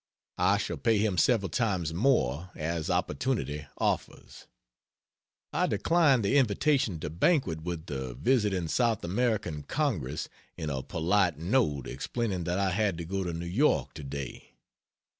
I 0.39 0.57
shall 0.57 0.77
pay 0.77 0.97
him 0.97 1.19
several 1.19 1.49
times 1.49 1.93
more, 1.93 2.49
as 2.55 2.89
opportunity 2.89 3.67
offers. 3.77 4.47
I 5.53 5.67
declined 5.67 6.25
the 6.25 6.37
invitation 6.37 6.99
to 7.01 7.09
banquet 7.11 7.61
with 7.61 7.85
the 7.85 8.15
visiting 8.15 8.67
South 8.67 9.03
American 9.03 9.61
Congress, 9.61 10.27
in 10.57 10.71
a 10.71 10.81
polite 10.81 11.37
note 11.37 11.85
explaining 11.85 12.45
that 12.45 12.57
I 12.57 12.71
had 12.71 12.97
to 12.97 13.05
go 13.05 13.23
to 13.23 13.31
New 13.31 13.45
York 13.45 13.93
today. 13.93 14.55